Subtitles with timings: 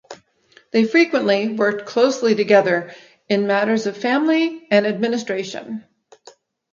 [0.71, 2.89] They frequently worked closely together
[3.29, 5.85] in matters of family and administration.